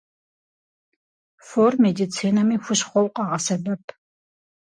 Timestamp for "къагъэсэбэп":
3.15-3.83